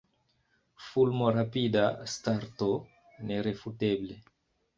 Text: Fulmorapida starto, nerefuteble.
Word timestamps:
Fulmorapida 0.85 1.83
starto, 2.15 2.71
nerefuteble. 3.29 4.19